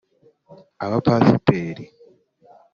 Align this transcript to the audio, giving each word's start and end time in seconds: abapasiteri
abapasiteri 0.85 1.83